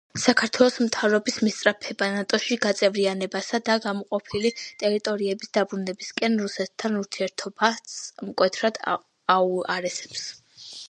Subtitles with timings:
[0.21, 4.51] საქართველოს მთავრობის მისწრაფება ნატოში გაწევრიანებასა და გამოყოფილი
[4.83, 7.99] ტერიტორიების დაბრუნებისკენ რუსეთთან ურთიერთობას
[8.31, 8.81] მკვეთრად
[9.35, 10.25] აუარესებს.